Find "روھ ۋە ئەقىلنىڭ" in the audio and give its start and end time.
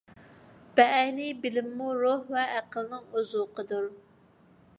1.99-3.07